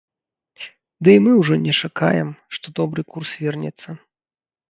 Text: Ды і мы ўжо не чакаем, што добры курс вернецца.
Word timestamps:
Ды 1.07 1.13
і 1.17 1.19
мы 1.25 1.31
ўжо 1.41 1.53
не 1.65 1.73
чакаем, 1.87 2.29
што 2.59 2.67
добры 2.79 3.01
курс 3.17 3.37
вернецца. 3.43 3.89